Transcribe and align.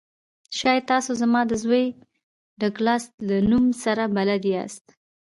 شاید 0.57 0.83
تاسو 0.91 1.11
زما 1.21 1.41
د 1.47 1.51
زوی 1.63 1.85
ډګلاس 2.61 3.03
له 3.27 3.37
نوم 3.49 3.65
سره 3.83 4.03
بلد 4.15 4.41
یاست 4.53 4.85